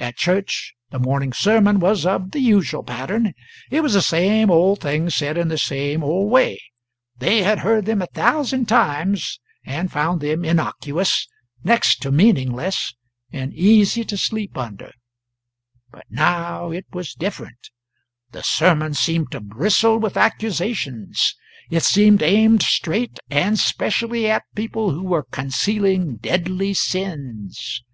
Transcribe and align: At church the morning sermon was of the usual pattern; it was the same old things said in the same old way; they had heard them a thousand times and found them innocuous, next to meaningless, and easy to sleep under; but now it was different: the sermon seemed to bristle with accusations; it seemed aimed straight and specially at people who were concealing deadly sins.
At 0.00 0.16
church 0.16 0.74
the 0.90 0.98
morning 0.98 1.32
sermon 1.32 1.78
was 1.78 2.04
of 2.04 2.32
the 2.32 2.40
usual 2.40 2.82
pattern; 2.82 3.32
it 3.70 3.80
was 3.80 3.94
the 3.94 4.02
same 4.02 4.50
old 4.50 4.80
things 4.80 5.14
said 5.14 5.38
in 5.38 5.46
the 5.46 5.56
same 5.56 6.02
old 6.02 6.32
way; 6.32 6.60
they 7.18 7.44
had 7.44 7.60
heard 7.60 7.84
them 7.84 8.02
a 8.02 8.08
thousand 8.08 8.66
times 8.66 9.38
and 9.64 9.92
found 9.92 10.20
them 10.20 10.44
innocuous, 10.44 11.28
next 11.62 12.02
to 12.02 12.10
meaningless, 12.10 12.96
and 13.30 13.54
easy 13.54 14.02
to 14.02 14.16
sleep 14.16 14.58
under; 14.58 14.92
but 15.92 16.06
now 16.10 16.72
it 16.72 16.86
was 16.92 17.14
different: 17.14 17.70
the 18.32 18.42
sermon 18.42 18.94
seemed 18.94 19.30
to 19.30 19.38
bristle 19.40 19.96
with 20.00 20.16
accusations; 20.16 21.36
it 21.70 21.84
seemed 21.84 22.20
aimed 22.20 22.64
straight 22.64 23.20
and 23.30 23.60
specially 23.60 24.28
at 24.28 24.42
people 24.56 24.90
who 24.90 25.04
were 25.04 25.22
concealing 25.22 26.16
deadly 26.16 26.74
sins. 26.74 27.84